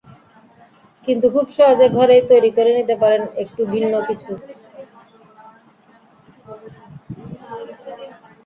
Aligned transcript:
কিন্তু 1.07 1.25
খুব 1.33 1.47
সহজে 1.57 1.87
ঘরেই 1.97 2.23
তৈরি 2.29 2.51
করে 2.57 2.71
নিতে 2.77 2.95
পারেন 3.01 3.21
একটু 3.43 3.61
ভিন্ন 3.73 3.93
কিছু। 4.07 4.31